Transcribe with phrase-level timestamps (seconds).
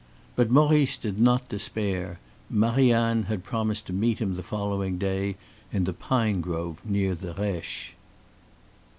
[0.35, 2.17] But Maurice did not despair;
[2.49, 5.35] Marie Anne had promised to meet him the following day
[5.71, 7.93] in the pine grove near the Reche.